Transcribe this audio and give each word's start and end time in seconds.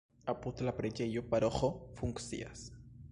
Apud 0.31 0.63
la 0.69 0.73
preĝejo 0.79 1.23
paroĥo 1.33 1.71
funkcias. 2.01 2.65